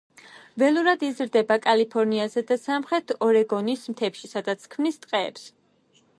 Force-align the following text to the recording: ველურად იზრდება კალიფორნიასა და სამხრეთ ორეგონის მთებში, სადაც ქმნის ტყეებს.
ველურად 0.61 1.03
იზრდება 1.07 1.57
კალიფორნიასა 1.65 2.43
და 2.53 2.59
სამხრეთ 2.63 3.15
ორეგონის 3.27 3.85
მთებში, 3.93 4.35
სადაც 4.35 4.69
ქმნის 4.75 5.01
ტყეებს. 5.07 5.51